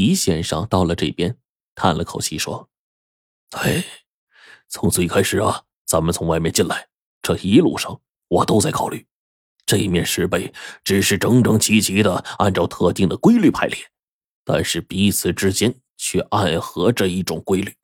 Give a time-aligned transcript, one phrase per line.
[0.00, 1.36] 齐先生到了这边，
[1.74, 2.70] 叹了口气说
[3.52, 3.84] ：“哎，
[4.66, 6.88] 从最开始啊，咱们从外面进来，
[7.20, 9.06] 这一路上我都在考虑，
[9.66, 13.78] 这面石碑只是整整齐齐的按照特定的规律排列，
[14.42, 17.76] 但是彼此之间却暗合着一种规律，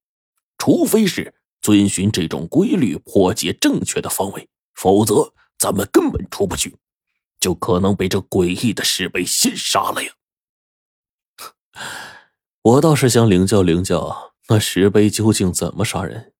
[0.56, 6.78] 除非是遵循这种规律破解正确的方位，否则咱们根本出不去，
[7.38, 10.10] 就可能被这诡异的石碑先杀了呀。”
[12.62, 16.32] 我倒是想领教领教那石碑究竟怎么杀人。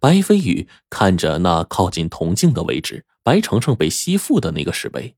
[0.00, 5.14] 白飞宇看着那靠近铜镜的位置，白程程被吸附的那个石碑，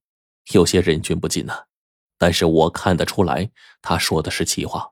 [0.53, 1.65] 有些忍俊不禁呐。
[2.19, 4.91] 但是我看得出来，他说的是气话。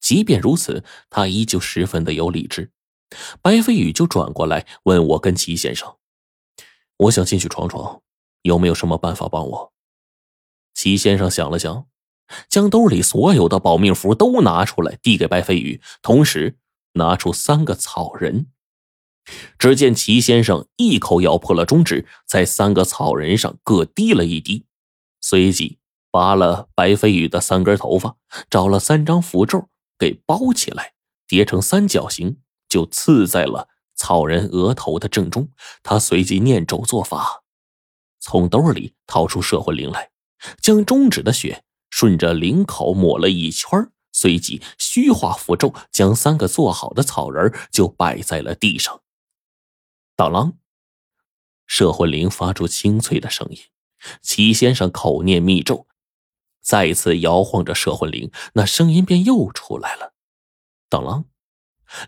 [0.00, 2.70] 即便如此，他依旧十分的有理智。
[3.40, 5.96] 白飞宇就转过来问我跟齐先生
[6.98, 8.02] ：“我想进去闯闯，
[8.42, 9.72] 有没有什么办法帮我？”
[10.74, 11.86] 齐先生想了想。
[12.48, 16.58] 将兜里所有的保命符都拿出来，递给白飞宇，同时
[16.92, 18.46] 拿出三个草人。
[19.58, 24.66] 只见齐先生一口咬破了中指，在三个草人上各滴了一滴，
[25.20, 25.78] 随即
[26.10, 28.16] 拔了白飞宇的三根头发，
[28.50, 30.92] 找了三张符咒给包起来，
[31.26, 32.36] 叠成三角形，
[32.68, 35.48] 就刺在了草人额头的正中。
[35.82, 37.44] 他随即念咒做法，
[38.20, 40.10] 从兜里掏出摄魂铃来，
[40.60, 41.64] 将中指的血。
[41.94, 49.00] 顺着领口抹了一圈，随即虚化符咒，将三个做好的草人就摆在了地上。
[50.16, 50.54] 当啷，
[51.68, 53.58] 摄魂铃发出清脆的声音。
[54.20, 55.86] 齐先生口念密咒，
[56.60, 60.14] 再次摇晃着摄魂铃，那声音便又出来了。
[60.88, 61.26] 当啷，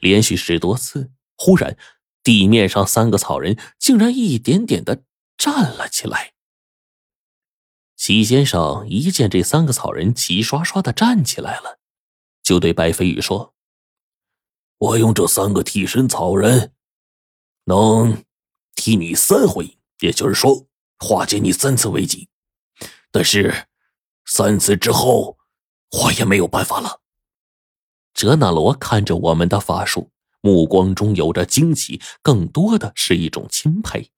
[0.00, 1.78] 连续十多次，忽然
[2.24, 5.04] 地面上三个草人竟然一点点的
[5.38, 6.32] 站了起来。
[7.96, 11.78] 齐先生一见这三个草人齐刷刷的站起来了，
[12.42, 13.54] 就对白飞宇说
[14.78, 16.72] ：“我用这三个替身草人，
[17.64, 18.22] 能
[18.74, 20.66] 替你三回，也就是说
[20.98, 22.28] 化解你三次危机。
[23.10, 23.66] 但是
[24.26, 25.38] 三次之后，
[26.02, 27.00] 我也没有办法了。”
[28.12, 30.10] 哲那罗看着我们的法术，
[30.42, 34.10] 目光中有着惊奇，更多的是一种钦佩。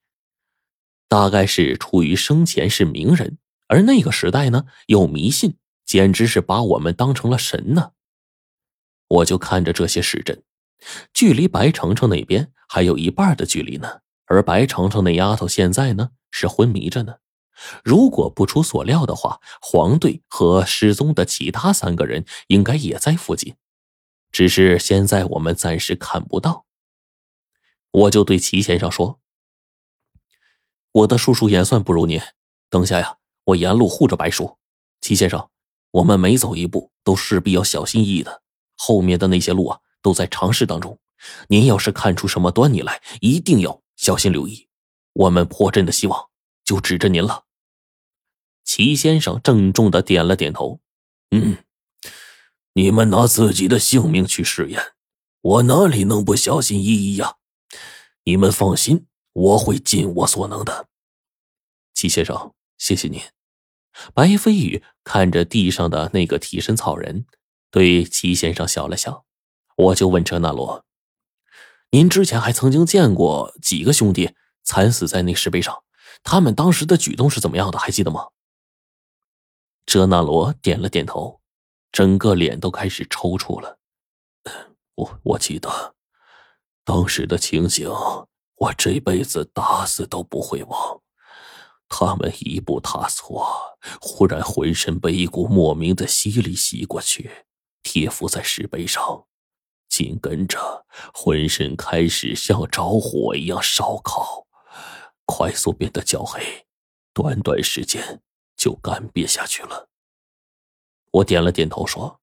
[1.09, 3.38] 大概是出于生前是名人。
[3.69, 7.93] 而那个时代呢，又迷信，简直是把我们当成了神呢。
[9.06, 10.43] 我就看着这些时针，
[11.15, 14.01] 距离白程程那边还有一半的距离呢。
[14.27, 17.17] 而白程程那丫头现在呢，是昏迷着呢。
[17.83, 23.56] 如果不出所料的话，黄队和失踪的其他三个人应该也在附近，
[24.31, 26.67] 只是现在我们暂时看不到。
[27.91, 29.21] 我就对齐先生说
[30.93, 32.21] ：“我的叔叔也算不如您，
[32.71, 33.17] 等下呀。”
[33.49, 34.59] 我沿路护着白叔，
[35.01, 35.49] 齐先生，
[35.91, 38.43] 我们每走一步都势必要小心翼翼的。
[38.77, 40.99] 后面的那些路啊，都在尝试当中。
[41.49, 44.69] 您要是看出什么端倪来，一定要小心留意。
[45.15, 46.29] 我们破阵的希望
[46.63, 47.45] 就指着您了。
[48.65, 50.81] 齐先生郑重的点了点头。
[51.31, 51.57] 嗯，
[52.75, 54.93] 你们拿自己的性命去试验，
[55.41, 57.37] 我哪里能不小心翼翼呀？
[58.25, 60.89] 你们放心，我会尽我所能的。
[61.95, 63.19] 齐先生，谢谢您。
[64.15, 67.27] 白飞宇看着地上的那个替身草人，
[67.71, 69.25] 对齐先生笑了笑。
[69.77, 70.85] 我就问车纳罗
[71.91, 75.83] ：“您之前还曾经见过几个兄弟惨死在那石碑上？
[76.23, 77.79] 他们当时的举动是怎么样的？
[77.79, 78.29] 还记得吗？”
[79.87, 81.41] 哲纳罗点了点头，
[81.93, 83.79] 整个脸都开始抽搐了。
[84.97, 85.95] 我我记得
[86.85, 87.89] 当时的情形，
[88.57, 91.01] 我这辈子打死都不会忘。
[91.88, 97.31] 他们一步踏错，忽然浑身被一股莫名的吸力吸过去，
[97.82, 99.25] 贴附在石碑上，
[99.88, 100.84] 紧跟着
[101.15, 104.47] 浑身开始像着火一样烧烤，
[105.25, 106.66] 快速变得焦黑，
[107.15, 108.20] 短短时间
[108.56, 109.88] 就干瘪下去了。
[111.12, 112.20] 我点了点头说：“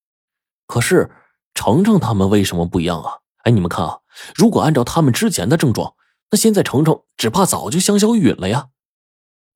[0.67, 1.11] 可是
[1.55, 3.17] 程程他们为什么不一样啊？
[3.43, 4.01] 哎，你们看啊，
[4.35, 5.95] 如果按照他们之前的症状，
[6.29, 8.69] 那现在程程只怕早就香消玉殒了呀。”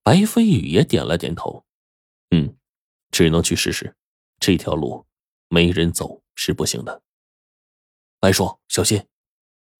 [0.09, 1.65] 白飞宇也点了点头，
[2.31, 2.57] 嗯，
[3.11, 3.95] 只能去试试，
[4.39, 5.05] 这条路
[5.49, 7.03] 没人走是不行的。
[8.19, 9.05] 白叔，小心！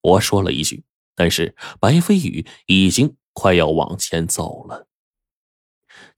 [0.02, 0.84] 我说了一句，
[1.16, 4.88] 但是白飞宇已经快要往前走了。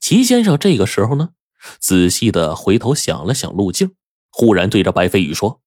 [0.02, 1.30] 齐先生这个时候呢，
[1.80, 3.96] 仔细的回头想了想路径，
[4.30, 5.62] 忽然对着白飞宇说：“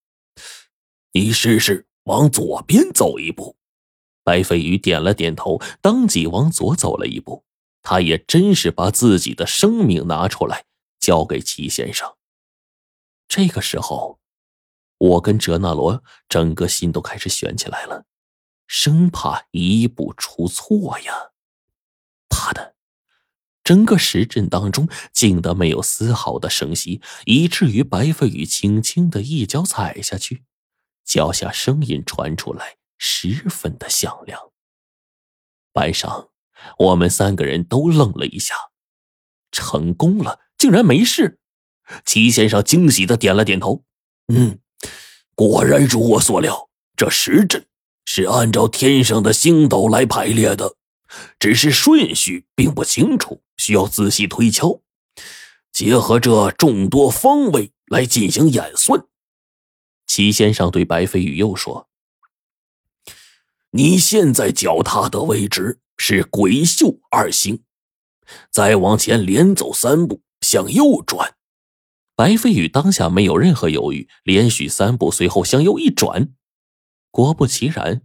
[1.12, 3.56] 你试试往左边走一步。”
[4.22, 7.43] 白飞宇点了点头，当即往左走了一步。
[7.84, 10.64] 他也真是把自己的生命拿出来
[10.98, 12.16] 交给齐先生。
[13.28, 14.18] 这个时候，
[14.98, 18.06] 我跟哲那罗整个心都开始悬起来了，
[18.66, 21.32] 生怕一步出错呀。
[22.28, 22.74] 啪的，
[23.62, 30.44] 整个石阵当中静得没有丝毫的声息，以至于白飞宇轻轻的一脚踩下去，
[31.04, 34.52] 脚下声音传出来，十分的响亮。
[35.72, 36.30] 班上，
[36.78, 38.54] 我们三个人都愣了一下，
[39.52, 41.38] 成功了，竟然没事。
[42.04, 43.84] 齐先生惊喜的点了点头，
[44.32, 44.58] 嗯。
[45.34, 47.66] 果然如我所料，这时阵
[48.04, 50.76] 是按照天上的星斗来排列的，
[51.40, 54.80] 只是顺序并不清楚，需要仔细推敲，
[55.72, 59.04] 结合这众多方位来进行演算。
[60.06, 61.88] 齐先生对白飞宇又说
[63.76, 67.64] ：“你现在脚踏的位置是鬼宿二星，
[68.48, 71.34] 再往前连走三步，向右转。”
[72.14, 76.32] 白飞宇当下没有任何犹豫，连续三步，随后向右一转，
[77.10, 78.02] 果不其然，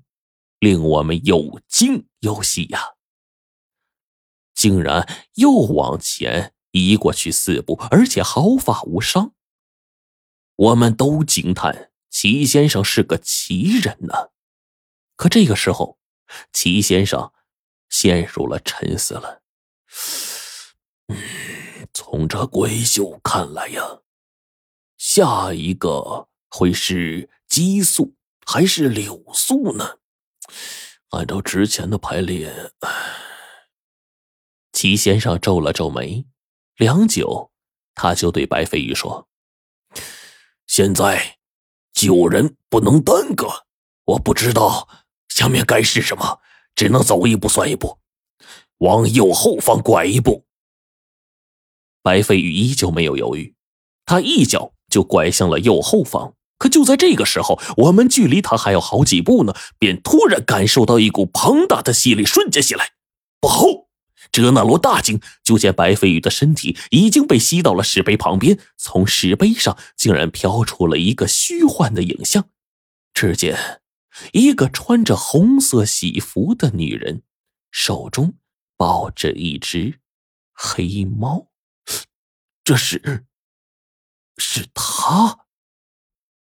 [0.60, 2.95] 令我们又惊又喜呀！
[4.56, 9.36] 竟然又往前移过去四步，而且毫发无伤。
[10.56, 14.31] 我们都惊叹齐先生是个奇人呢。
[15.19, 16.00] 可这个时候，
[16.54, 17.33] 齐先生
[17.89, 19.42] 陷入了沉思了。
[21.07, 21.18] 嗯
[21.94, 24.00] 从这鬼宿看来呀，
[24.98, 29.98] 下一个会是激素还是柳素呢？
[31.10, 32.71] 按照之前的排列，
[34.71, 36.25] 齐先生皱了皱眉，
[36.77, 37.51] 良久，
[37.94, 39.27] 他就对白飞宇说
[40.66, 41.39] ：“现在
[41.92, 43.66] 救人不能耽搁，
[44.06, 44.88] 我不知道
[45.30, 46.40] 下面该是什么，
[46.76, 48.00] 只能走一步算一步，
[48.80, 50.46] 往右后方拐一步。”
[52.04, 53.56] 白飞宇依旧没有犹豫，
[54.06, 56.34] 他一脚就拐向了右后方。
[56.58, 62.92] 可就在这个时候，我们距离他还有好几步呢，便突然感受到一股庞大的吸力瞬间袭来。
[63.40, 63.64] 不好！
[64.31, 72.50] 哲那罗大惊，就见白飞宇的身体已经被吸到了石碑旁边，从石碑上竟然飘出了一个虚幻的影像。
[73.14, 73.81] 只见
[74.33, 77.24] 一个穿着红色喜服的女人，
[77.71, 78.38] 手中
[78.77, 80.00] 抱着一只
[80.51, 81.51] 黑猫。
[82.63, 83.25] 这是，
[84.38, 85.48] 是他。